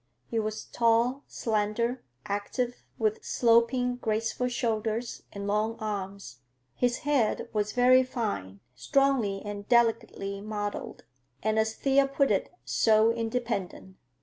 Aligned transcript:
He 0.25 0.39
was 0.39 0.65
tall, 0.65 1.25
slender, 1.27 2.03
active, 2.25 2.81
with 2.97 3.23
sloping, 3.23 3.97
graceful 3.97 4.47
shoulders 4.47 5.21
and 5.31 5.45
long 5.45 5.75
arms. 5.77 6.39
His 6.73 7.01
head 7.05 7.47
was 7.53 7.73
very 7.73 8.01
fine, 8.03 8.61
strongly 8.73 9.43
and 9.45 9.67
delicately 9.69 10.41
modelled, 10.41 11.03
and, 11.43 11.59
as 11.59 11.75
Thea 11.75 12.07
put 12.07 12.31
it, 12.31 12.51
"so 12.65 13.11
independent." 13.11 13.97